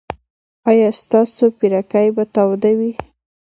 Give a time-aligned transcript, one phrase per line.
[0.69, 2.91] ایا ستاسو پیرکي به تاوده وي؟